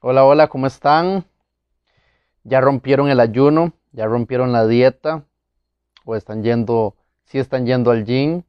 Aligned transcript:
Hola, 0.00 0.24
hola, 0.24 0.46
¿cómo 0.46 0.68
están? 0.68 1.24
¿Ya 2.44 2.60
rompieron 2.60 3.08
el 3.08 3.18
ayuno? 3.18 3.72
¿Ya 3.90 4.06
rompieron 4.06 4.52
la 4.52 4.64
dieta? 4.64 5.24
¿O 6.04 6.14
están 6.14 6.44
yendo, 6.44 6.94
sí 7.24 7.40
están 7.40 7.66
yendo 7.66 7.90
al 7.90 8.04
gym? 8.04 8.44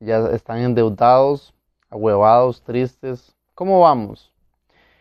¿Ya 0.00 0.18
están 0.30 0.58
endeudados, 0.58 1.54
ahuevados, 1.88 2.64
tristes? 2.64 3.36
¿Cómo 3.54 3.78
vamos? 3.78 4.32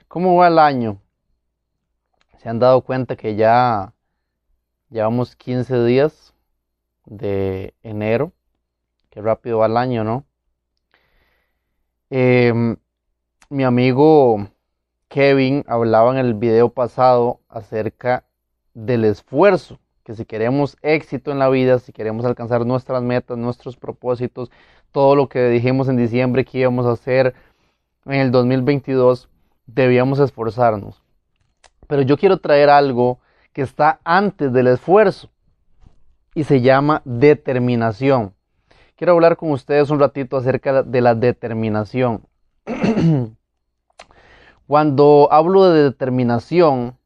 ¿Cómo 0.07 0.35
va 0.35 0.49
el 0.49 0.59
año? 0.59 1.01
¿Se 2.37 2.47
han 2.47 2.59
dado 2.59 2.81
cuenta 2.81 3.15
que 3.15 3.35
ya 3.35 3.95
llevamos 4.91 5.35
15 5.35 5.83
días 5.83 6.35
de 7.05 7.73
enero? 7.81 8.33
Qué 9.09 9.19
rápido 9.19 9.57
va 9.57 9.65
el 9.65 9.77
año, 9.77 10.03
¿no? 10.03 10.25
Em, 12.11 12.77
mi 13.49 13.63
amigo 13.63 14.47
Kevin 15.07 15.63
hablaba 15.67 16.11
en 16.11 16.17
el 16.17 16.33
video 16.33 16.69
pasado 16.69 17.39
acerca 17.47 18.25
del 18.73 19.05
esfuerzo, 19.05 19.79
que 20.03 20.13
si 20.13 20.25
queremos 20.25 20.77
éxito 20.81 21.31
en 21.31 21.39
la 21.39 21.49
vida, 21.49 21.79
si 21.79 21.93
queremos 21.93 22.25
alcanzar 22.25 22.65
nuestras 22.65 23.01
metas, 23.01 23.37
nuestros 23.37 23.77
propósitos, 23.77 24.51
todo 24.91 25.15
lo 25.15 25.29
que 25.29 25.47
dijimos 25.49 25.87
en 25.87 25.97
diciembre 25.97 26.45
que 26.45 26.59
íbamos 26.59 26.85
a 26.85 26.91
hacer 26.91 27.35
en 28.05 28.13
el 28.13 28.31
2022, 28.31 29.29
debíamos 29.65 30.19
esforzarnos. 30.19 31.01
Pero 31.87 32.01
yo 32.01 32.17
quiero 32.17 32.37
traer 32.37 32.69
algo 32.69 33.19
que 33.53 33.61
está 33.61 33.99
antes 34.03 34.51
del 34.51 34.67
esfuerzo 34.67 35.29
y 36.35 36.43
se 36.43 36.61
llama 36.61 37.01
determinación. 37.05 38.33
Quiero 38.95 39.13
hablar 39.13 39.37
con 39.37 39.51
ustedes 39.51 39.89
un 39.89 39.99
ratito 39.99 40.37
acerca 40.37 40.83
de 40.83 41.01
la 41.01 41.15
determinación. 41.15 42.27
Cuando 44.67 45.29
hablo 45.31 45.71
de 45.71 45.83
determinación, 45.83 46.97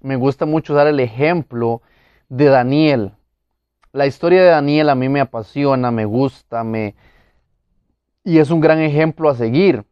me 0.00 0.16
gusta 0.16 0.44
mucho 0.44 0.74
dar 0.74 0.88
el 0.88 0.98
ejemplo 0.98 1.80
de 2.28 2.46
Daniel. 2.46 3.12
La 3.92 4.06
historia 4.06 4.42
de 4.42 4.48
Daniel 4.48 4.90
a 4.90 4.96
mí 4.96 5.08
me 5.08 5.20
apasiona, 5.20 5.92
me 5.92 6.04
gusta, 6.04 6.64
me 6.64 6.96
y 8.24 8.38
es 8.38 8.50
un 8.50 8.60
gran 8.60 8.80
ejemplo 8.80 9.28
a 9.30 9.36
seguir. 9.36 9.84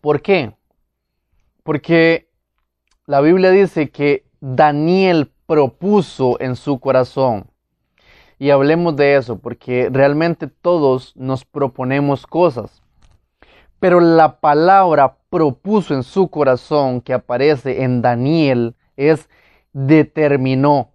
¿Por 0.00 0.22
qué? 0.22 0.54
Porque 1.64 2.30
la 3.06 3.20
Biblia 3.20 3.50
dice 3.50 3.90
que 3.90 4.24
Daniel 4.40 5.32
propuso 5.46 6.40
en 6.40 6.54
su 6.54 6.78
corazón 6.78 7.50
y 8.38 8.50
hablemos 8.50 8.94
de 8.94 9.16
eso, 9.16 9.40
porque 9.40 9.88
realmente 9.90 10.46
todos 10.46 11.16
nos 11.16 11.44
proponemos 11.44 12.28
cosas. 12.28 12.80
Pero 13.80 14.00
la 14.00 14.40
palabra 14.40 15.16
propuso 15.30 15.94
en 15.94 16.02
su 16.02 16.28
corazón 16.28 17.00
que 17.00 17.14
aparece 17.14 17.82
en 17.82 18.02
Daniel 18.02 18.76
es 18.96 19.28
determinó. 19.72 20.90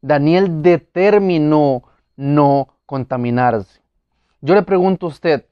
Daniel 0.00 0.62
determinó 0.62 1.84
no 2.16 2.68
contaminarse. 2.86 3.80
Yo 4.40 4.54
le 4.54 4.62
pregunto 4.62 5.06
a 5.06 5.10
usted, 5.10 5.46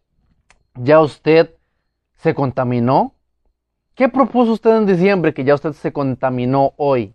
¿ya 0.74 1.00
usted 1.00 1.54
se 2.16 2.34
contaminó? 2.34 3.14
¿Qué 3.94 4.08
propuso 4.08 4.52
usted 4.52 4.76
en 4.76 4.86
diciembre 4.86 5.34
que 5.34 5.44
ya 5.44 5.54
usted 5.54 5.72
se 5.72 5.92
contaminó 5.92 6.72
hoy? 6.76 7.14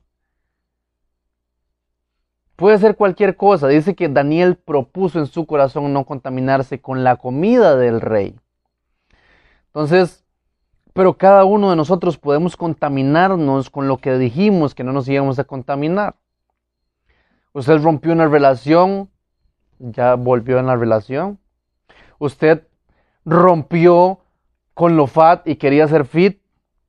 Puede 2.56 2.78
ser 2.78 2.96
cualquier 2.96 3.36
cosa. 3.36 3.68
Dice 3.68 3.96
que 3.96 4.08
Daniel 4.08 4.56
propuso 4.56 5.20
en 5.20 5.26
su 5.26 5.46
corazón 5.46 5.92
no 5.92 6.06
contaminarse 6.06 6.80
con 6.80 7.04
la 7.04 7.18
comida 7.18 7.76
del 7.76 8.00
rey. 8.00 8.40
Entonces, 9.76 10.24
pero 10.94 11.18
cada 11.18 11.44
uno 11.44 11.70
de 11.70 11.76
nosotros 11.76 12.18
podemos 12.18 12.56
contaminarnos 12.56 13.70
con 13.70 13.90
lo 13.90 13.98
que 13.98 14.18
dijimos 14.18 14.74
que 14.74 14.86
no 14.86 14.94
nos 14.94 15.06
íbamos 15.10 15.38
a 15.38 15.44
contaminar. 15.44 16.16
Usted 17.52 17.84
rompió 17.84 18.14
una 18.14 18.26
relación, 18.30 19.10
ya 19.80 20.16
volvió 20.16 20.60
en 20.60 20.68
la 20.68 20.78
relación. 20.78 21.40
Usted 22.20 22.66
rompió 23.26 24.22
con 24.74 24.96
lo 24.96 25.08
fat 25.08 25.46
y 25.46 25.58
quería 25.58 25.90
ser 25.90 26.06
fit 26.06 26.42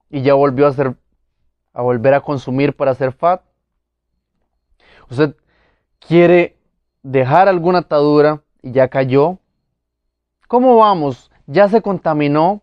y 0.09 0.23
ya 0.23 0.35
volvió 0.35 0.69
a 0.69 0.73
ser 0.73 0.95
a 1.73 1.83
volver 1.83 2.15
a 2.15 2.21
consumir 2.21 2.77
para 2.77 2.95
ser 2.95 3.11
fat. 3.11 3.43
Usted 5.11 5.35
quiere 5.99 6.57
dejar 7.03 7.49
alguna 7.49 7.81
atadura 7.81 8.45
y 8.63 8.71
ya 8.71 8.87
cayó. 8.87 9.41
¿Cómo 10.47 10.77
vamos? 10.77 11.33
¿Ya 11.49 11.69
se 11.69 11.83
contaminó? 11.83 12.63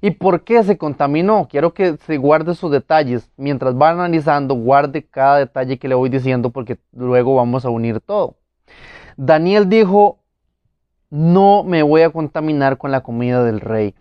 ¿Y 0.00 0.12
por 0.12 0.44
qué 0.44 0.62
se 0.62 0.76
contaminó? 0.76 1.48
Quiero 1.50 1.72
que 1.72 1.96
se 2.06 2.18
guarde 2.18 2.54
sus 2.54 2.70
detalles. 2.70 3.30
Mientras 3.36 3.74
va 3.74 3.90
analizando, 3.90 4.54
guarde 4.54 5.04
cada 5.04 5.38
detalle 5.38 5.78
que 5.78 5.88
le 5.88 5.94
voy 5.94 6.10
diciendo 6.10 6.50
porque 6.50 6.78
luego 6.92 7.34
vamos 7.34 7.64
a 7.64 7.70
unir 7.70 8.00
todo. 8.00 8.36
Daniel 9.16 9.68
dijo, 9.68 10.18
no 11.10 11.64
me 11.64 11.82
voy 11.82 12.02
a 12.02 12.10
contaminar 12.10 12.76
con 12.78 12.90
la 12.90 13.02
comida 13.02 13.42
del 13.42 13.60
rey. 13.60 13.94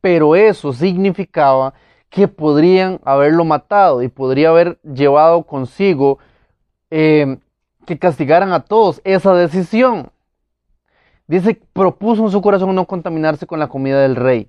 Pero 0.00 0.36
eso 0.36 0.72
significaba 0.72 1.74
que 2.08 2.28
podrían 2.28 3.00
haberlo 3.04 3.44
matado 3.44 4.02
y 4.02 4.08
podría 4.08 4.50
haber 4.50 4.80
llevado 4.82 5.42
consigo 5.42 6.18
eh, 6.90 7.38
que 7.84 7.98
castigaran 7.98 8.52
a 8.52 8.60
todos 8.64 9.00
esa 9.04 9.34
decisión. 9.34 10.10
Dice, 11.26 11.60
propuso 11.72 12.24
en 12.24 12.30
su 12.30 12.40
corazón 12.40 12.74
no 12.74 12.86
contaminarse 12.86 13.46
con 13.46 13.58
la 13.58 13.68
comida 13.68 14.00
del 14.00 14.16
rey. 14.16 14.48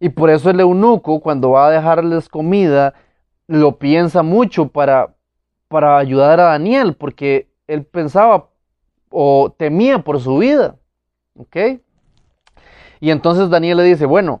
Y 0.00 0.08
por 0.08 0.30
eso 0.30 0.48
el 0.50 0.58
eunuco, 0.60 1.20
cuando 1.20 1.50
va 1.50 1.68
a 1.68 1.70
dejarles 1.70 2.28
comida, 2.28 2.94
lo 3.46 3.78
piensa 3.78 4.22
mucho 4.22 4.68
para, 4.68 5.14
para 5.68 5.98
ayudar 5.98 6.40
a 6.40 6.44
Daniel, 6.44 6.94
porque 6.94 7.50
él 7.66 7.84
pensaba 7.84 8.48
o 9.10 9.54
temía 9.56 10.02
por 10.02 10.18
su 10.20 10.38
vida. 10.38 10.76
¿Ok? 11.36 11.56
Y 13.00 13.10
entonces 13.10 13.50
Daniel 13.50 13.76
le 13.78 13.84
dice, 13.84 14.06
bueno, 14.06 14.40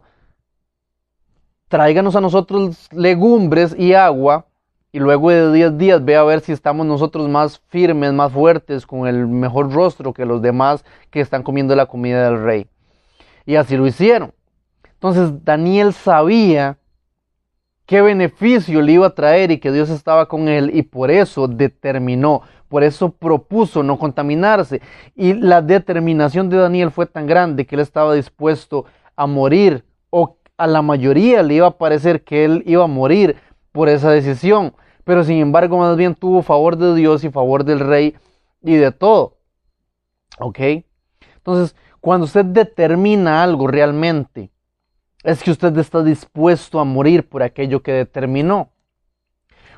tráiganos 1.68 2.16
a 2.16 2.20
nosotros 2.20 2.88
legumbres 2.92 3.74
y 3.78 3.94
agua 3.94 4.46
y 4.92 4.98
luego 4.98 5.30
de 5.30 5.52
10 5.52 5.78
días 5.78 6.04
ve 6.04 6.16
a 6.16 6.24
ver 6.24 6.40
si 6.40 6.52
estamos 6.52 6.84
nosotros 6.84 7.28
más 7.28 7.60
firmes, 7.68 8.12
más 8.12 8.32
fuertes, 8.32 8.86
con 8.86 9.06
el 9.06 9.26
mejor 9.26 9.72
rostro 9.72 10.12
que 10.12 10.24
los 10.24 10.42
demás 10.42 10.84
que 11.10 11.20
están 11.20 11.42
comiendo 11.42 11.76
la 11.76 11.86
comida 11.86 12.24
del 12.24 12.42
rey. 12.42 12.66
Y 13.46 13.56
así 13.56 13.76
lo 13.76 13.86
hicieron. 13.86 14.32
Entonces 15.00 15.42
Daniel 15.46 15.94
sabía 15.94 16.76
qué 17.86 18.02
beneficio 18.02 18.82
le 18.82 18.92
iba 18.92 19.06
a 19.06 19.14
traer 19.14 19.50
y 19.50 19.58
que 19.58 19.72
Dios 19.72 19.88
estaba 19.88 20.28
con 20.28 20.46
él 20.46 20.70
y 20.74 20.82
por 20.82 21.10
eso 21.10 21.48
determinó, 21.48 22.42
por 22.68 22.84
eso 22.84 23.10
propuso 23.10 23.82
no 23.82 23.98
contaminarse. 23.98 24.82
Y 25.16 25.32
la 25.32 25.62
determinación 25.62 26.50
de 26.50 26.58
Daniel 26.58 26.90
fue 26.90 27.06
tan 27.06 27.26
grande 27.26 27.64
que 27.64 27.76
él 27.76 27.80
estaba 27.80 28.12
dispuesto 28.12 28.84
a 29.16 29.26
morir 29.26 29.86
o 30.10 30.36
a 30.58 30.66
la 30.66 30.82
mayoría 30.82 31.42
le 31.42 31.54
iba 31.54 31.68
a 31.68 31.78
parecer 31.78 32.22
que 32.22 32.44
él 32.44 32.62
iba 32.66 32.84
a 32.84 32.86
morir 32.86 33.36
por 33.72 33.88
esa 33.88 34.10
decisión, 34.10 34.74
pero 35.04 35.24
sin 35.24 35.38
embargo 35.38 35.78
más 35.78 35.96
bien 35.96 36.14
tuvo 36.14 36.42
favor 36.42 36.76
de 36.76 36.94
Dios 36.94 37.24
y 37.24 37.30
favor 37.30 37.64
del 37.64 37.80
rey 37.80 38.14
y 38.60 38.74
de 38.74 38.92
todo. 38.92 39.38
¿Ok? 40.38 40.58
Entonces, 41.36 41.74
cuando 42.02 42.26
usted 42.26 42.44
determina 42.44 43.42
algo 43.42 43.66
realmente, 43.66 44.50
es 45.22 45.42
que 45.42 45.50
usted 45.50 45.76
está 45.78 46.02
dispuesto 46.02 46.80
a 46.80 46.84
morir 46.84 47.28
por 47.28 47.42
aquello 47.42 47.82
que 47.82 47.92
determinó. 47.92 48.70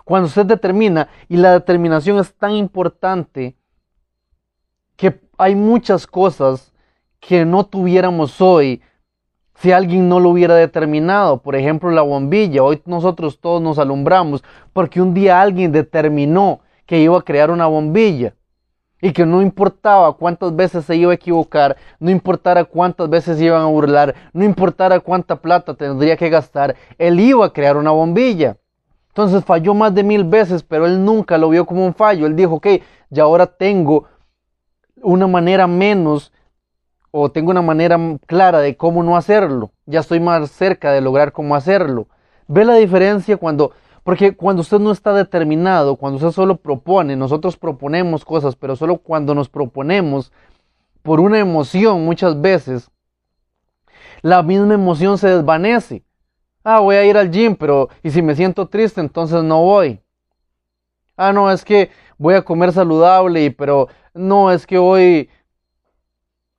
Cuando 0.05 0.29
usted 0.29 0.47
determina, 0.47 1.09
y 1.29 1.37
la 1.37 1.53
determinación 1.53 2.19
es 2.19 2.35
tan 2.35 2.53
importante, 2.53 3.57
que 4.97 5.21
hay 5.39 5.55
muchas 5.55 6.07
cosas 6.07 6.73
que 7.21 7.45
no 7.45 7.65
tuviéramos 7.65 8.41
hoy 8.41 8.83
si 9.55 9.71
alguien 9.73 10.09
no 10.09 10.21
lo 10.21 10.31
hubiera 10.31 10.55
determinado. 10.55 11.43
Por 11.43 11.55
ejemplo, 11.55 11.91
la 11.91 12.03
bombilla. 12.03 12.62
Hoy 12.62 12.83
nosotros 12.85 13.41
todos 13.41 13.62
nos 13.62 13.79
alumbramos 13.79 14.43
porque 14.73 15.00
un 15.00 15.15
día 15.15 15.41
alguien 15.41 15.73
determinó 15.73 16.61
que 16.87 16.99
iba 16.99 17.17
a 17.17 17.23
crear 17.23 17.50
una 17.50 17.67
bombilla 17.67 18.35
y 19.02 19.12
que 19.12 19.26
no 19.26 19.43
importaba 19.43 20.16
cuántas 20.16 20.54
veces 20.54 20.84
se 20.84 20.94
iba 20.94 21.10
a 21.10 21.16
equivocar, 21.16 21.76
no 21.99 22.08
importara 22.08 22.64
cuántas 22.64 23.10
veces 23.10 23.38
iban 23.40 23.60
a 23.60 23.66
burlar, 23.66 24.14
no 24.32 24.44
importara 24.44 25.00
cuánta 25.00 25.37
plata 25.37 25.75
tendría 25.75 26.16
que 26.16 26.31
gastar, 26.31 26.76
él 26.96 27.19
iba 27.19 27.44
a 27.44 27.52
crear 27.52 27.76
una 27.76 27.90
bombilla. 27.90 28.56
Entonces 29.08 29.44
falló 29.44 29.75
más 29.75 29.93
de 29.93 30.04
mil 30.04 30.25
veces, 30.25 30.62
pero 30.62 30.87
él 30.87 31.04
nunca 31.04 31.37
lo 31.37 31.50
vio 31.50 31.66
como 31.66 31.84
un 31.84 31.93
fallo. 31.93 32.26
Él 32.26 32.34
dijo, 32.34 32.54
ok, 32.54 32.66
ya 33.10 33.25
ahora 33.25 33.46
tengo 33.46 34.06
una 35.02 35.26
manera 35.26 35.66
menos 35.66 36.32
o 37.10 37.31
tengo 37.31 37.50
una 37.50 37.60
manera 37.60 37.99
clara 38.25 38.60
de 38.60 38.76
cómo 38.76 39.02
no 39.02 39.16
hacerlo. 39.16 39.72
Ya 39.84 40.00
estoy 40.00 40.20
más 40.20 40.50
cerca 40.52 40.93
de 40.93 41.02
lograr 41.02 41.32
cómo 41.32 41.56
hacerlo. 41.56 42.06
¿Ve 42.46 42.64
la 42.64 42.76
diferencia 42.76 43.37
cuando, 43.37 43.72
porque 44.04 44.37
cuando 44.37 44.62
usted 44.62 44.78
no 44.78 44.90
está 44.90 45.12
determinado, 45.12 45.96
cuando 45.96 46.16
usted 46.16 46.32
solo 46.32 46.56
propone, 46.56 47.16
nosotros 47.16 47.56
proponemos 47.56 48.25
cosas, 48.25 48.56
pero 48.56 48.75
solo 48.76 48.99
cuando 48.99 49.34
nos 49.34 49.49
proponemos 49.49 50.32
por 51.02 51.20
una 51.20 51.38
emoción 51.38 52.04
muchas 52.04 52.40
veces, 52.40 52.90
la 54.22 54.43
misma 54.43 54.75
emoción 54.75 55.19
se 55.19 55.28
desvanece. 55.28 56.04
Ah, 56.64 56.78
voy 56.81 56.96
a 56.96 57.04
ir 57.04 57.16
al 57.16 57.31
gym, 57.31 57.56
pero 57.56 57.88
¿y 58.02 58.10
si 58.10 58.22
me 58.22 58.37
siento 58.37 58.69
triste, 58.69 59.00
entonces 59.00 59.43
no 59.43 59.62
voy? 59.62 60.00
Ah, 61.16 61.32
no, 61.32 61.50
es 61.50 61.64
que 61.64 61.90
voy 62.19 62.34
a 62.34 62.43
comer 62.43 62.72
saludable, 62.72 63.50
pero 63.50 63.88
no, 64.14 64.50
es 64.50 64.66
que 64.66 64.78
hoy... 64.78 65.28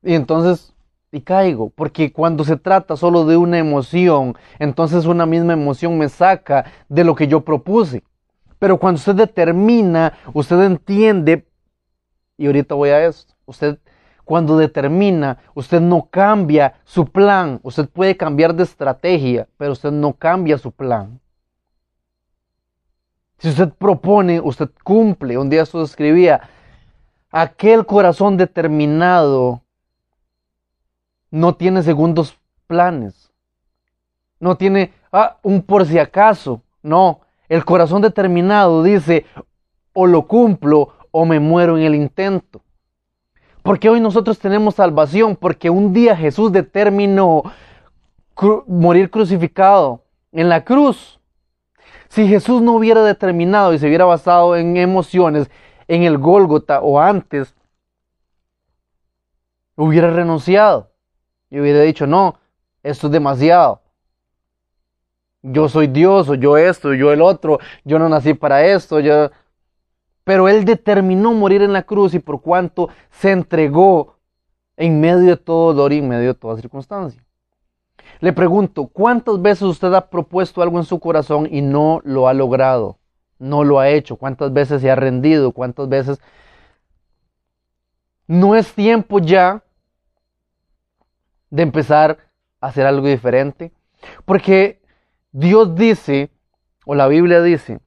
Y 0.02 0.16
entonces, 0.16 0.73
y 1.14 1.22
caigo, 1.22 1.70
porque 1.70 2.12
cuando 2.12 2.44
se 2.44 2.58
trata 2.58 2.98
solo 2.98 3.26
de 3.26 3.38
una 3.38 3.60
emoción, 3.60 4.36
entonces 4.58 5.06
una 5.06 5.26
misma 5.26 5.54
emoción 5.54 5.98
me 5.98 6.10
saca 6.10 6.66
de 6.90 7.04
lo 7.04 7.16
que 7.16 7.28
yo 7.28 7.42
propuse. 7.42 8.04
Pero 8.58 8.80
cuando 8.80 8.98
usted 8.98 9.16
determina, 9.16 10.14
usted 10.34 10.62
entiende, 10.64 11.46
y 12.36 12.48
ahorita 12.48 12.76
voy 12.76 12.90
a 12.90 13.06
esto, 13.06 13.34
usted 13.46 13.78
cuando 14.26 14.58
determina, 14.58 15.38
usted 15.54 15.82
no 15.82 16.08
cambia 16.10 16.76
su 16.84 17.06
plan, 17.06 17.60
usted 17.62 17.88
puede 17.90 18.18
cambiar 18.18 18.56
de 18.56 18.64
estrategia, 18.64 19.48
pero 19.58 19.74
usted 19.74 19.92
no 19.92 20.14
cambia 20.14 20.58
su 20.58 20.72
plan. 20.72 21.20
Si 23.38 23.50
usted 23.50 23.70
propone, 23.70 24.40
usted 24.40 24.70
cumple. 24.84 25.38
Un 25.38 25.50
día 25.50 25.64
esto 25.64 25.84
escribía, 25.84 26.50
aquel 27.30 27.86
corazón 27.86 28.38
determinado 28.38 29.63
no 31.34 31.56
tiene 31.56 31.82
segundos 31.82 32.38
planes. 32.68 33.32
No 34.40 34.56
tiene 34.56 34.94
ah, 35.12 35.38
un 35.42 35.64
por 35.64 35.84
si 35.88 35.98
acaso. 35.98 36.62
No, 36.84 37.22
el 37.50 37.66
corazón 37.66 38.04
determinado 38.04 38.84
dice, 38.84 39.26
o 39.94 40.06
lo 40.06 40.28
cumplo 40.28 40.94
o 41.10 41.26
me 41.26 41.40
muero 41.40 41.76
en 41.76 41.86
el 41.86 41.96
intento. 41.96 42.62
Porque 43.64 43.90
hoy 43.90 44.00
nosotros 44.00 44.38
tenemos 44.38 44.76
salvación, 44.76 45.36
porque 45.36 45.72
un 45.72 45.92
día 45.92 46.16
Jesús 46.16 46.52
determinó 46.52 47.42
morir 48.68 49.10
crucificado 49.10 50.04
en 50.32 50.50
la 50.50 50.64
cruz. 50.64 51.20
Si 52.10 52.28
Jesús 52.28 52.62
no 52.62 52.74
hubiera 52.74 53.04
determinado 53.04 53.74
y 53.74 53.80
se 53.80 53.88
hubiera 53.88 54.06
basado 54.06 54.56
en 54.56 54.78
emociones, 54.78 55.50
en 55.88 56.04
el 56.04 56.20
Gólgota 56.20 56.82
o 56.82 57.00
antes, 57.00 57.56
hubiera 59.76 60.12
renunciado 60.12 60.93
y 61.54 61.60
hubiera 61.60 61.82
dicho, 61.82 62.08
no, 62.08 62.40
esto 62.82 63.08
es 63.08 63.14
demasiado. 63.14 63.84
Yo 65.44 65.70
soy 65.70 65.86
Dios, 65.86 66.28
o 66.28 66.34
yo 66.34 66.58
esto, 66.58 66.96
yo 66.96 67.14
el 67.14 67.22
otro, 67.22 67.60
yo 67.84 68.00
no 68.00 68.10
nací 68.10 68.34
para 68.34 68.66
esto, 68.66 69.00
yo... 69.00 69.30
Pero 70.24 70.50
Él 70.50 70.66
determinó 70.66 71.32
morir 71.34 71.62
en 71.62 71.72
la 71.72 71.84
cruz 71.84 72.16
y 72.16 72.20
por 72.20 72.42
cuanto 72.42 72.90
se 73.12 73.30
entregó 73.30 74.16
en 74.78 75.00
medio 75.00 75.28
de 75.28 75.38
todo 75.38 75.76
dolor 75.76 75.94
y 75.94 76.00
en 76.00 76.08
medio 76.08 76.30
de 76.30 76.34
toda 76.34 76.56
circunstancia. 76.56 77.24
Le 78.20 78.34
pregunto, 78.34 78.88
¿cuántas 78.88 79.40
veces 79.40 79.62
usted 79.62 79.94
ha 79.94 80.10
propuesto 80.10 80.64
algo 80.64 80.80
en 80.80 80.86
su 80.86 81.00
corazón 81.00 81.48
y 81.52 81.62
no 81.62 82.02
lo 82.04 82.28
ha 82.28 82.34
logrado? 82.34 82.98
No 83.38 83.64
lo 83.64 83.80
ha 83.80 83.90
hecho. 83.90 84.16
¿Cuántas 84.16 84.52
veces 84.52 84.82
se 84.82 84.90
ha 84.90 84.96
rendido? 84.96 85.52
¿Cuántas 85.52 85.88
veces... 85.88 86.20
No 88.26 88.56
es 88.56 88.74
tiempo 88.74 89.20
ya 89.20 89.63
de 91.54 91.62
empezar 91.62 92.18
a 92.60 92.68
hacer 92.68 92.88
algo 92.88 93.08
diferente. 93.08 93.72
Porque 94.26 94.82
Dios 95.32 95.76
dice, 95.76 96.32
o 96.84 96.96
la 96.96 97.08
Biblia 97.08 97.44
dice, 97.44 97.80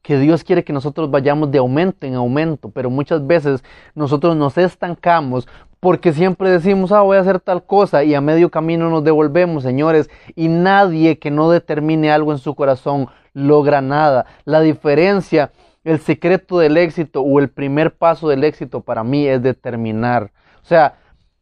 que 0.00 0.18
Dios 0.18 0.44
quiere 0.44 0.64
que 0.64 0.72
nosotros 0.72 1.10
vayamos 1.10 1.50
de 1.50 1.58
aumento 1.58 2.06
en 2.06 2.14
aumento, 2.14 2.70
pero 2.70 2.88
muchas 2.88 3.26
veces 3.26 3.62
nosotros 3.94 4.34
nos 4.34 4.56
estancamos 4.56 5.46
porque 5.78 6.14
siempre 6.14 6.50
decimos, 6.50 6.90
ah, 6.90 7.02
voy 7.02 7.18
a 7.18 7.20
hacer 7.20 7.38
tal 7.38 7.62
cosa 7.62 8.02
y 8.02 8.14
a 8.14 8.22
medio 8.22 8.50
camino 8.50 8.88
nos 8.88 9.04
devolvemos, 9.04 9.62
señores, 9.62 10.08
y 10.34 10.48
nadie 10.48 11.18
que 11.18 11.30
no 11.30 11.50
determine 11.50 12.10
algo 12.10 12.32
en 12.32 12.38
su 12.38 12.54
corazón 12.54 13.08
logra 13.34 13.82
nada. 13.82 14.24
La 14.46 14.62
diferencia, 14.62 15.52
el 15.84 16.00
secreto 16.00 16.58
del 16.58 16.78
éxito 16.78 17.20
o 17.20 17.38
el 17.38 17.50
primer 17.50 17.94
paso 17.94 18.30
del 18.30 18.44
éxito 18.44 18.80
para 18.80 19.04
mí 19.04 19.26
es 19.26 19.42
determinar. 19.42 20.32
O 20.62 20.66
sea, 20.66 20.96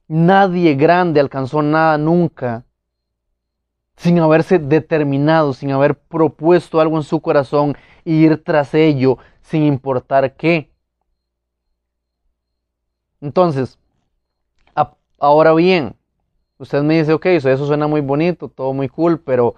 nadie 0.08 0.74
grande 0.74 1.20
alcanzó 1.20 1.62
nada 1.62 1.98
nunca 1.98 2.64
sin 3.96 4.18
haberse 4.18 4.58
determinado, 4.58 5.52
sin 5.52 5.70
haber 5.72 5.98
propuesto 5.98 6.80
algo 6.80 6.96
en 6.96 7.02
su 7.02 7.20
corazón 7.20 7.76
e 8.04 8.12
ir 8.12 8.44
tras 8.44 8.74
ello, 8.74 9.18
sin 9.40 9.62
importar 9.62 10.36
qué. 10.36 10.70
Entonces, 13.20 13.78
Ahora 15.18 15.54
bien, 15.54 15.96
usted 16.58 16.82
me 16.82 16.98
dice, 16.98 17.12
ok, 17.14 17.26
eso 17.26 17.66
suena 17.66 17.86
muy 17.86 18.00
bonito, 18.02 18.48
todo 18.48 18.72
muy 18.72 18.88
cool, 18.88 19.20
pero 19.20 19.54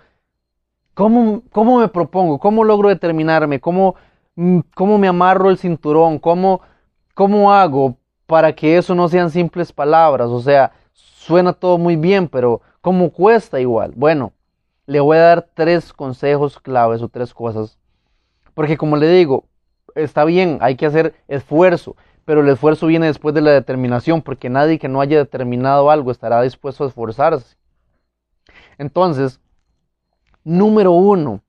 ¿cómo, 0.95 1.43
cómo 1.53 1.79
me 1.81 1.89
propongo? 1.89 2.39
¿Cómo 2.39 2.65
logro 2.65 2.89
determinarme? 2.89 3.61
¿Cómo, 3.61 3.97
mm, 4.37 4.61
cómo 4.75 4.99
me 4.99 5.09
amarro 5.09 5.51
el 5.51 5.59
cinturón? 5.59 6.19
¿Cómo, 6.21 6.61
¿Cómo 7.15 7.53
hago 7.53 7.98
para 8.29 8.53
que 8.53 8.77
eso 8.77 8.95
no 8.95 9.09
sean 9.09 9.31
simples 9.31 9.73
palabras? 9.73 10.29
O 10.29 10.41
sea, 10.43 10.73
suena 10.93 11.55
todo 11.55 11.79
muy 11.79 11.97
bien, 11.97 12.29
pero 12.29 12.61
¿cómo 12.83 13.11
cuesta 13.11 13.59
igual? 13.59 13.95
Bueno, 13.97 14.35
le 14.85 15.01
voy 15.01 15.17
a 15.17 15.23
dar 15.23 15.49
tres 15.55 15.95
consejos 15.95 16.61
claves 16.61 17.01
o 17.01 17.09
tres 17.09 17.33
cosas. 17.33 17.79
Porque 18.53 18.77
como 18.77 18.97
le 18.97 19.09
digo, 19.09 19.45
está 19.95 20.27
bien, 20.27 20.59
hay 20.61 20.77
que 20.77 20.85
hacer 20.85 21.15
esfuerzo, 21.27 21.97
pero 22.27 22.43
el 22.43 22.49
esfuerzo 22.51 22.87
viene 22.87 23.07
después 23.07 23.35
de 23.35 23.41
la 23.41 23.51
determinación, 23.51 24.21
porque 24.21 24.51
nadie 24.51 24.79
que 24.79 24.89
no 24.89 25.01
haya 25.01 25.17
determinado 25.17 25.91
algo 25.91 26.11
estará 26.11 26.43
dispuesto 26.43 26.85
a 26.85 26.89
esforzarse. 26.89 27.57
Entonces, 28.77 29.41
número 30.45 30.93
uno, 30.93 31.41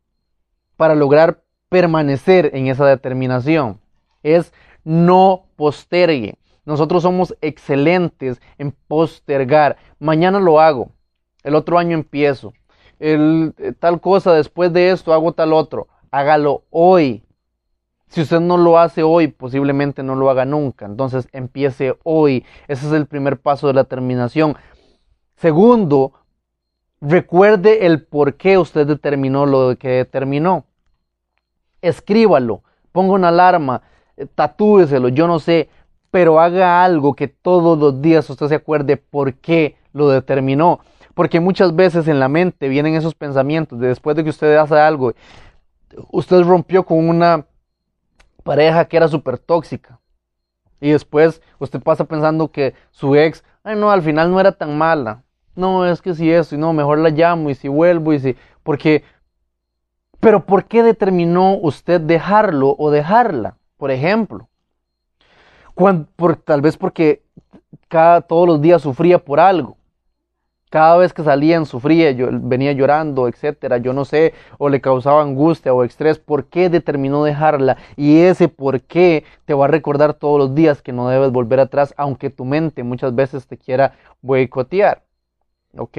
para 0.77 0.95
lograr 0.95 1.43
permanecer 1.67 2.51
en 2.53 2.67
esa 2.67 2.85
determinación, 2.85 3.81
es 4.23 4.53
no 4.85 5.43
postergue. 5.57 6.38
Nosotros 6.69 7.01
somos 7.01 7.35
excelentes 7.41 8.39
en 8.59 8.71
postergar. 8.87 9.77
Mañana 9.97 10.39
lo 10.39 10.59
hago, 10.59 10.91
el 11.41 11.55
otro 11.55 11.79
año 11.79 11.95
empiezo, 11.95 12.53
el, 12.99 13.55
eh, 13.57 13.73
tal 13.79 13.99
cosa, 13.99 14.33
después 14.33 14.71
de 14.71 14.91
esto 14.91 15.11
hago 15.11 15.31
tal 15.31 15.51
otro. 15.53 15.87
Hágalo 16.11 16.65
hoy, 16.69 17.23
si 18.07 18.21
usted 18.21 18.39
no 18.39 18.55
lo 18.57 18.77
hace 18.77 19.01
hoy, 19.01 19.29
posiblemente 19.29 20.03
no 20.03 20.13
lo 20.13 20.29
haga 20.29 20.45
nunca. 20.45 20.85
Entonces 20.85 21.27
empiece 21.31 21.97
hoy. 22.03 22.45
Ese 22.67 22.85
es 22.85 22.93
el 22.93 23.07
primer 23.07 23.39
paso 23.39 23.65
de 23.65 23.73
la 23.73 23.85
terminación. 23.85 24.55
Segundo, 25.37 26.13
recuerde 27.01 27.87
el 27.87 28.03
por 28.03 28.35
qué 28.35 28.59
usted 28.59 28.85
determinó 28.85 29.47
lo 29.47 29.75
que 29.75 29.89
determinó. 29.89 30.65
Escríbalo, 31.81 32.61
ponga 32.91 33.13
una 33.13 33.29
alarma, 33.29 33.81
eh, 34.17 34.27
tatúeselo, 34.27 35.09
yo 35.09 35.25
no 35.25 35.39
sé, 35.39 35.69
pero 36.11 36.39
haga 36.39 36.83
algo 36.83 37.13
que 37.15 37.27
todos 37.27 37.77
los 37.77 38.01
días 38.01 38.29
usted 38.29 38.47
se 38.47 38.55
acuerde 38.55 38.97
por 38.97 39.35
qué 39.35 39.77
lo 39.93 40.09
determinó. 40.09 40.79
Porque 41.13 41.39
muchas 41.39 41.75
veces 41.75 42.07
en 42.07 42.19
la 42.19 42.29
mente 42.29 42.69
vienen 42.69 42.95
esos 42.95 43.13
pensamientos 43.13 43.79
de 43.79 43.87
después 43.87 44.15
de 44.15 44.23
que 44.23 44.29
usted 44.29 44.55
hace 44.55 44.79
algo, 44.79 45.13
usted 46.11 46.41
rompió 46.43 46.83
con 46.83 47.09
una 47.09 47.45
pareja 48.43 48.85
que 48.85 48.97
era 48.97 49.07
súper 49.07 49.37
tóxica. 49.37 49.99
Y 50.81 50.91
después 50.91 51.41
usted 51.59 51.81
pasa 51.81 52.05
pensando 52.05 52.51
que 52.51 52.73
su 52.91 53.15
ex, 53.15 53.43
ay 53.63 53.75
no, 53.75 53.91
al 53.91 54.01
final 54.01 54.31
no 54.31 54.39
era 54.39 54.53
tan 54.53 54.77
mala. 54.77 55.23
No, 55.55 55.85
es 55.85 56.01
que 56.01 56.15
si 56.15 56.31
eso, 56.31 56.55
y 56.55 56.57
no, 56.57 56.71
mejor 56.71 56.99
la 56.99 57.09
llamo 57.09 57.49
y 57.49 57.55
si 57.55 57.67
vuelvo 57.67 58.13
y 58.13 58.19
si, 58.19 58.35
porque, 58.63 59.03
pero 60.21 60.45
¿por 60.45 60.65
qué 60.65 60.83
determinó 60.83 61.55
usted 61.55 61.99
dejarlo 61.99 62.75
o 62.77 62.91
dejarla? 62.91 63.57
Por 63.77 63.91
ejemplo, 63.91 64.48
por, 66.15 66.35
tal 66.35 66.61
vez 66.61 66.77
porque 66.77 67.23
cada, 67.87 68.21
todos 68.21 68.47
los 68.47 68.61
días 68.61 68.81
sufría 68.81 69.23
por 69.23 69.39
algo. 69.39 69.77
Cada 70.69 70.97
vez 70.97 71.13
que 71.13 71.23
salían 71.23 71.65
sufría, 71.65 72.11
yo, 72.11 72.27
venía 72.31 72.73
llorando, 72.73 73.27
etcétera, 73.27 73.77
yo 73.77 73.91
no 73.91 74.05
sé, 74.05 74.35
o 74.59 74.69
le 74.69 74.81
causaba 74.81 75.23
angustia 75.23 75.73
o 75.73 75.83
estrés, 75.83 76.19
¿por 76.19 76.45
qué 76.45 76.69
determinó 76.69 77.23
dejarla? 77.23 77.77
Y 77.95 78.19
ese 78.19 78.49
por 78.49 78.81
qué 78.81 79.23
te 79.45 79.55
va 79.55 79.65
a 79.65 79.67
recordar 79.69 80.13
todos 80.13 80.37
los 80.37 80.53
días 80.53 80.83
que 80.83 80.93
no 80.93 81.07
debes 81.07 81.31
volver 81.31 81.59
atrás, 81.59 81.95
aunque 81.97 82.29
tu 82.29 82.45
mente 82.45 82.83
muchas 82.83 83.15
veces 83.15 83.47
te 83.47 83.57
quiera 83.57 83.93
boicotear. 84.21 85.03
¿Ok? 85.75 85.97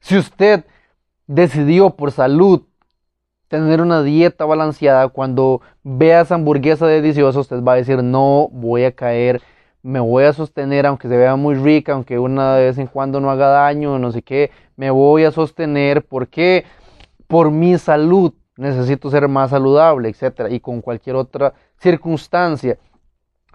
Si 0.00 0.16
usted 0.16 0.64
decidió 1.28 1.90
por 1.90 2.10
salud 2.10 2.62
tener 3.48 3.80
una 3.80 4.02
dieta 4.02 4.44
balanceada, 4.44 5.08
cuando 5.08 5.60
vea 5.82 6.22
esa 6.22 6.34
hamburguesa 6.34 6.86
deliciosa, 6.86 7.40
usted 7.40 7.62
va 7.62 7.74
a 7.74 7.76
decir, 7.76 8.02
no 8.02 8.48
voy 8.52 8.84
a 8.84 8.92
caer 8.92 9.42
me 9.86 10.00
voy 10.00 10.24
a 10.24 10.32
sostener, 10.32 10.84
aunque 10.84 11.06
se 11.06 11.16
vea 11.16 11.36
muy 11.36 11.54
rica, 11.54 11.92
aunque 11.92 12.18
una 12.18 12.56
de 12.56 12.64
vez 12.64 12.78
en 12.78 12.88
cuando 12.88 13.20
no 13.20 13.30
haga 13.30 13.46
daño, 13.46 14.00
no 14.00 14.10
sé 14.10 14.20
qué, 14.20 14.50
me 14.74 14.90
voy 14.90 15.22
a 15.22 15.30
sostener 15.30 16.04
porque 16.04 16.64
por 17.28 17.52
mi 17.52 17.78
salud 17.78 18.34
necesito 18.56 19.10
ser 19.10 19.28
más 19.28 19.50
saludable, 19.50 20.08
etcétera, 20.08 20.50
y 20.50 20.58
con 20.58 20.80
cualquier 20.80 21.14
otra 21.14 21.54
circunstancia. 21.78 22.78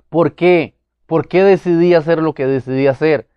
¿Por 0.08 0.34
qué? 0.34 0.76
¿Por 1.06 1.28
qué 1.28 1.44
decidí 1.44 1.94
hacer 1.96 2.22
lo 2.22 2.34
que 2.34 2.48
decidí 2.48 2.88
hacer? 2.88 3.28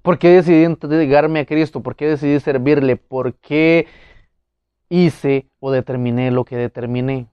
¿Por 0.00 0.18
qué 0.18 0.30
decidí 0.30 0.64
entregarme 0.64 1.40
a 1.40 1.44
Cristo? 1.44 1.82
¿Por 1.82 1.94
qué 1.94 2.06
decidí 2.06 2.40
servirle? 2.40 2.96
¿Por 2.96 3.34
qué 3.34 3.86
hice 4.88 5.48
o 5.60 5.70
determiné 5.70 6.30
lo 6.30 6.44
que 6.44 6.56
determiné? 6.56 7.28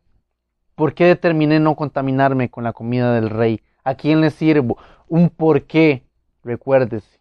¿Por 0.75 0.93
qué 0.93 1.05
determiné 1.05 1.59
no 1.59 1.75
contaminarme 1.75 2.49
con 2.49 2.63
la 2.63 2.73
comida 2.73 3.13
del 3.13 3.29
rey? 3.29 3.61
¿A 3.83 3.95
quién 3.95 4.21
le 4.21 4.29
sirvo? 4.29 4.77
Un 5.07 5.29
por 5.29 5.63
qué, 5.63 6.03
recuérdese. 6.43 7.19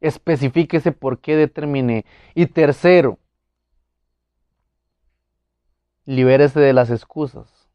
Especifíquese 0.00 0.92
por 0.92 1.18
qué 1.18 1.36
determiné. 1.36 2.04
Y 2.34 2.46
tercero, 2.46 3.18
libérese 6.04 6.60
de 6.60 6.72
las 6.72 6.90
excusas. 6.90 7.68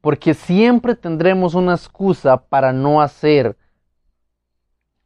Porque 0.00 0.34
siempre 0.34 0.94
tendremos 0.94 1.54
una 1.54 1.74
excusa 1.74 2.36
para 2.48 2.72
no 2.72 3.02
hacer 3.02 3.56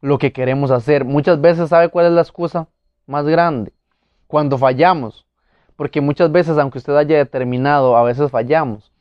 lo 0.01 0.17
que 0.17 0.31
queremos 0.31 0.71
hacer. 0.71 1.05
Muchas 1.05 1.41
veces, 1.41 1.69
¿sabe 1.69 1.89
cuál 1.89 2.07
es 2.07 2.11
la 2.13 2.21
excusa 2.21 2.67
más 3.05 3.25
grande? 3.25 3.73
Cuando 4.27 4.57
fallamos. 4.57 5.25
Porque 5.75 6.01
muchas 6.01 6.31
veces, 6.31 6.57
aunque 6.57 6.79
usted 6.79 6.95
haya 6.95 7.17
determinado, 7.17 7.97
a 7.97 8.03
veces 8.03 8.31
fallamos. 8.31 8.91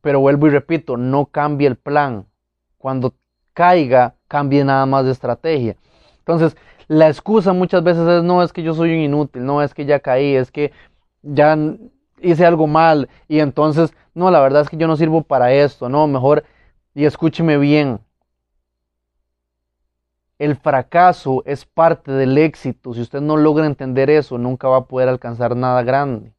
Pero 0.00 0.20
vuelvo 0.20 0.46
y 0.46 0.50
repito, 0.50 0.96
no 0.96 1.26
cambie 1.26 1.68
el 1.68 1.76
plan. 1.76 2.26
Cuando 2.78 3.14
caiga, 3.52 4.14
cambie 4.28 4.64
nada 4.64 4.86
más 4.86 5.04
de 5.04 5.12
estrategia. 5.12 5.76
Entonces, 6.18 6.56
la 6.88 7.08
excusa 7.08 7.52
muchas 7.52 7.82
veces 7.82 8.06
es, 8.06 8.22
no, 8.22 8.42
es 8.42 8.52
que 8.52 8.62
yo 8.62 8.74
soy 8.74 8.94
un 8.94 9.00
inútil, 9.00 9.44
no, 9.44 9.62
es 9.62 9.74
que 9.74 9.84
ya 9.84 10.00
caí, 10.00 10.34
es 10.34 10.50
que 10.50 10.72
ya 11.22 11.56
hice 12.20 12.44
algo 12.46 12.66
mal 12.66 13.08
y 13.28 13.40
entonces, 13.40 13.94
no, 14.14 14.30
la 14.30 14.40
verdad 14.40 14.62
es 14.62 14.68
que 14.68 14.76
yo 14.76 14.86
no 14.86 14.96
sirvo 14.96 15.22
para 15.22 15.52
esto, 15.52 15.88
no, 15.88 16.06
mejor, 16.06 16.44
y 16.94 17.04
escúcheme 17.04 17.58
bien, 17.58 18.00
el 20.42 20.56
fracaso 20.56 21.44
es 21.46 21.64
parte 21.64 22.10
del 22.10 22.36
éxito. 22.36 22.94
Si 22.94 23.00
usted 23.00 23.20
no 23.20 23.36
logra 23.36 23.64
entender 23.64 24.10
eso, 24.10 24.38
nunca 24.38 24.66
va 24.66 24.78
a 24.78 24.86
poder 24.86 25.08
alcanzar 25.08 25.54
nada 25.54 25.84
grande. 25.84 26.32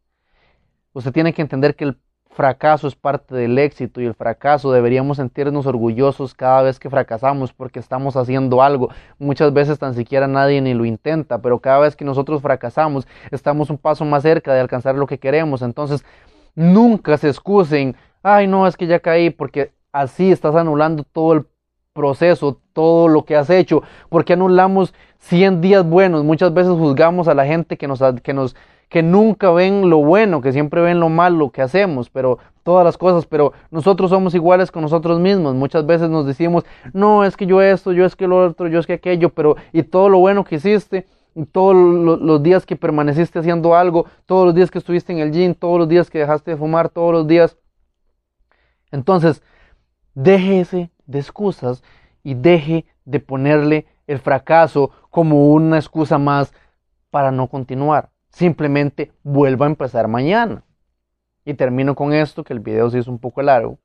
Usted 0.91 1.13
tiene 1.13 1.31
que 1.31 1.41
entender 1.41 1.73
que 1.77 1.85
el 1.85 1.97
fracaso 2.29 2.85
es 2.85 2.95
parte 2.95 3.33
del 3.33 3.57
éxito 3.57 4.01
y 4.01 4.05
el 4.05 4.13
fracaso 4.13 4.73
deberíamos 4.73 5.15
sentirnos 5.15 5.65
orgullosos 5.67 6.33
cada 6.33 6.63
vez 6.63 6.79
que 6.79 6.89
fracasamos 6.89 7.53
porque 7.53 7.79
estamos 7.79 8.17
haciendo 8.17 8.61
algo. 8.61 8.89
Muchas 9.19 9.53
veces 9.53 9.79
tan 9.79 9.93
siquiera 9.93 10.27
nadie 10.27 10.59
ni 10.59 10.73
lo 10.73 10.83
intenta, 10.83 11.41
pero 11.41 11.59
cada 11.59 11.79
vez 11.79 11.95
que 11.95 12.03
nosotros 12.03 12.41
fracasamos 12.41 13.07
estamos 13.31 13.69
un 13.69 13.77
paso 13.77 14.03
más 14.03 14.23
cerca 14.23 14.53
de 14.53 14.59
alcanzar 14.59 14.95
lo 14.95 15.07
que 15.07 15.17
queremos. 15.17 15.61
Entonces, 15.61 16.03
nunca 16.55 17.17
se 17.17 17.29
excusen, 17.29 17.95
ay 18.21 18.47
no, 18.47 18.67
es 18.67 18.75
que 18.75 18.85
ya 18.85 18.99
caí 18.99 19.29
porque 19.29 19.71
así 19.93 20.29
estás 20.29 20.55
anulando 20.55 21.05
todo 21.05 21.31
el 21.31 21.45
proceso, 21.93 22.59
todo 22.73 23.07
lo 23.07 23.23
que 23.23 23.35
has 23.35 23.49
hecho, 23.49 23.83
porque 24.09 24.33
anulamos 24.33 24.93
100 25.19 25.61
días 25.61 25.87
buenos. 25.87 26.23
Muchas 26.23 26.53
veces 26.53 26.73
juzgamos 26.73 27.27
a 27.27 27.33
la 27.33 27.45
gente 27.45 27.77
que 27.77 27.87
nos, 27.87 28.01
que 28.23 28.33
nos 28.33 28.55
que 28.89 29.01
nunca 29.01 29.49
ven 29.49 29.89
lo 29.89 29.97
bueno, 29.97 30.39
que 30.39 30.51
siempre 30.51 30.79
ven 30.79 30.99
lo 30.99 31.09
malo 31.09 31.49
que 31.49 31.63
hacemos, 31.63 32.11
pero 32.11 32.37
todas 32.61 32.85
las 32.85 32.95
cosas, 32.95 33.25
pero 33.25 33.53
nosotros 33.71 34.11
somos 34.11 34.35
iguales 34.35 34.71
con 34.71 34.83
nosotros 34.83 35.19
mismos. 35.19 35.55
Muchas 35.55 35.83
veces 35.87 36.11
nos 36.11 36.27
decimos, 36.27 36.63
no, 36.93 37.23
es 37.25 37.35
que 37.35 37.47
yo 37.47 37.59
esto, 37.59 37.91
yo 37.91 38.05
es 38.05 38.15
que 38.15 38.27
lo 38.27 38.45
otro, 38.45 38.67
yo 38.67 38.79
es 38.79 38.85
que 38.85 38.93
aquello, 38.93 39.29
pero 39.29 39.55
y 39.71 39.81
todo 39.81 40.09
lo 40.09 40.19
bueno 40.19 40.43
que 40.43 40.57
hiciste, 40.57 41.07
todos 41.51 41.75
los 41.75 42.43
días 42.43 42.67
que 42.67 42.75
permaneciste 42.75 43.39
haciendo 43.39 43.75
algo, 43.75 44.05
todos 44.27 44.45
los 44.45 44.53
días 44.53 44.69
que 44.69 44.77
estuviste 44.77 45.11
en 45.11 45.17
el 45.17 45.31
gym, 45.31 45.55
todos 45.55 45.79
los 45.79 45.89
días 45.89 46.11
que 46.11 46.19
dejaste 46.19 46.51
de 46.51 46.57
fumar, 46.57 46.89
todos 46.89 47.13
los 47.13 47.27
días. 47.27 47.57
Entonces, 48.91 49.41
déjese 50.13 50.91
de 51.05 51.19
excusas 51.19 51.83
y 52.23 52.33
deje 52.35 52.85
de 53.05 53.19
ponerle 53.19 53.87
el 54.07 54.19
fracaso 54.19 54.91
como 55.09 55.51
una 55.51 55.77
excusa 55.77 56.17
más 56.17 56.53
para 57.09 57.31
no 57.31 57.47
continuar. 57.47 58.11
Simplemente 58.29 59.11
vuelva 59.23 59.65
a 59.65 59.69
empezar 59.69 60.07
mañana. 60.07 60.63
Y 61.45 61.53
termino 61.55 61.95
con 61.95 62.13
esto, 62.13 62.43
que 62.43 62.53
el 62.53 62.59
video 62.59 62.89
se 62.89 62.99
hizo 62.99 63.11
un 63.11 63.19
poco 63.19 63.41
largo. 63.41 63.77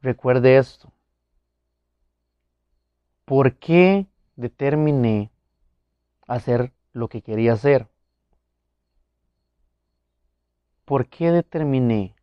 Recuerde 0.00 0.56
esto. 0.56 0.92
¿Por 3.24 3.56
qué 3.58 4.06
determiné 4.34 5.30
hacer 6.26 6.72
lo 6.92 7.08
que 7.08 7.22
quería 7.22 7.52
hacer? 7.52 7.88
¿Por 10.84 11.06
qué 11.06 11.30
determiné? 11.30 12.16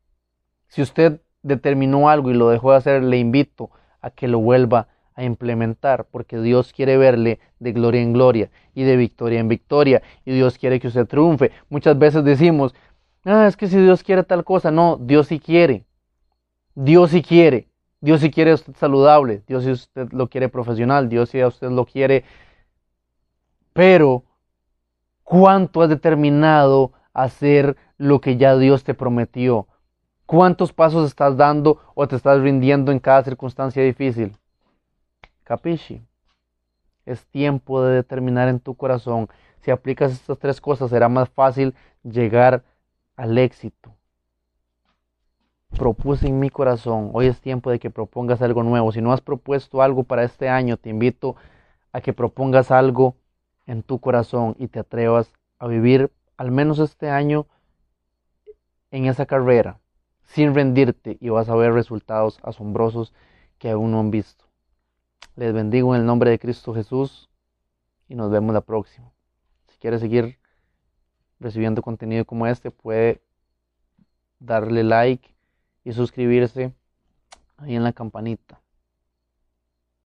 Si 0.67 0.81
usted 0.81 1.21
determinó 1.41 2.09
algo 2.09 2.29
y 2.29 2.33
lo 2.33 2.49
dejó 2.49 2.71
de 2.71 2.77
hacer, 2.77 3.03
le 3.03 3.17
invito 3.17 3.71
a 4.01 4.09
que 4.09 4.27
lo 4.27 4.39
vuelva 4.39 4.87
a 5.15 5.23
implementar, 5.23 6.05
porque 6.11 6.39
Dios 6.39 6.73
quiere 6.73 6.95
verle 6.97 7.39
de 7.59 7.71
gloria 7.71 8.01
en 8.01 8.13
gloria 8.13 8.51
y 8.75 8.83
de 8.83 8.95
victoria 8.97 9.39
en 9.39 9.47
victoria, 9.47 10.03
y 10.25 10.33
Dios 10.33 10.57
quiere 10.57 10.79
que 10.79 10.87
usted 10.87 11.07
triunfe. 11.07 11.51
Muchas 11.69 11.97
veces 11.97 12.23
decimos, 12.23 12.75
ah, 13.25 13.47
es 13.47 13.57
que 13.57 13.67
si 13.67 13.77
Dios 13.77 14.03
quiere 14.03 14.23
tal 14.23 14.43
cosa, 14.43 14.69
no, 14.69 14.97
Dios 15.01 15.27
sí 15.27 15.39
quiere, 15.39 15.85
Dios 16.75 17.09
sí 17.11 17.23
quiere, 17.23 17.67
Dios 17.99 18.21
sí 18.21 18.29
quiere 18.29 18.53
usted 18.53 18.75
saludable, 18.75 19.41
Dios 19.47 19.63
sí 19.63 19.71
usted 19.71 20.11
lo 20.11 20.27
quiere 20.29 20.49
profesional, 20.49 21.09
Dios 21.09 21.29
sí 21.29 21.41
a 21.41 21.47
usted 21.47 21.71
lo 21.71 21.85
quiere, 21.85 22.23
pero 23.73 24.23
¿cuánto 25.23 25.81
has 25.81 25.89
determinado 25.89 26.91
hacer 27.13 27.75
lo 27.97 28.21
que 28.21 28.37
ya 28.37 28.55
Dios 28.55 28.83
te 28.83 28.93
prometió? 28.93 29.67
¿Cuántos 30.27 30.73
pasos 30.73 31.07
estás 31.07 31.37
dando 31.37 31.79
o 31.95 32.05
te 32.05 32.17
estás 32.17 32.41
rindiendo 32.41 32.91
en 32.91 32.99
cada 32.99 33.23
circunstancia 33.23 33.81
difícil? 33.81 34.35
Capisci. 35.45 36.05
Es 37.05 37.25
tiempo 37.27 37.81
de 37.81 37.95
determinar 37.95 38.49
en 38.49 38.59
tu 38.59 38.75
corazón. 38.75 39.29
Si 39.61 39.71
aplicas 39.71 40.11
estas 40.11 40.37
tres 40.37 40.59
cosas, 40.59 40.89
será 40.89 41.07
más 41.07 41.29
fácil 41.29 41.73
llegar 42.03 42.65
al 43.15 43.37
éxito. 43.37 43.95
Propuse 45.77 46.27
en 46.27 46.39
mi 46.39 46.49
corazón, 46.49 47.11
hoy 47.13 47.27
es 47.27 47.39
tiempo 47.39 47.71
de 47.71 47.79
que 47.79 47.89
propongas 47.89 48.41
algo 48.41 48.63
nuevo. 48.63 48.91
Si 48.91 48.99
no 48.99 49.13
has 49.13 49.21
propuesto 49.21 49.81
algo 49.81 50.03
para 50.03 50.25
este 50.25 50.49
año, 50.49 50.75
te 50.75 50.89
invito 50.89 51.37
a 51.93 52.01
que 52.01 52.11
propongas 52.11 52.69
algo 52.69 53.15
en 53.65 53.81
tu 53.81 53.99
corazón 53.99 54.57
y 54.59 54.67
te 54.67 54.79
atrevas 54.79 55.31
a 55.57 55.67
vivir 55.67 56.11
al 56.35 56.51
menos 56.51 56.79
este 56.79 57.09
año 57.09 57.47
en 58.91 59.05
esa 59.05 59.25
carrera 59.25 59.79
sin 60.27 60.53
rendirte 60.53 61.17
y 61.19 61.29
vas 61.29 61.49
a 61.49 61.55
ver 61.55 61.73
resultados 61.73 62.39
asombrosos 62.43 63.13
que 63.57 63.71
aún 63.71 63.91
no 63.91 63.99
han 63.99 64.11
visto. 64.11 64.45
Les 65.35 65.53
bendigo 65.53 65.95
en 65.95 66.01
el 66.01 66.07
nombre 66.07 66.29
de 66.29 66.39
Cristo 66.39 66.73
Jesús 66.73 67.29
y 68.07 68.15
nos 68.15 68.29
vemos 68.29 68.53
la 68.53 68.61
próxima. 68.61 69.11
Si 69.67 69.77
quieres 69.77 70.01
seguir 70.01 70.39
recibiendo 71.39 71.81
contenido 71.81 72.25
como 72.25 72.47
este, 72.47 72.71
puede 72.71 73.21
darle 74.39 74.83
like 74.83 75.35
y 75.83 75.93
suscribirse 75.93 76.73
ahí 77.57 77.75
en 77.75 77.83
la 77.83 77.93
campanita. 77.93 78.61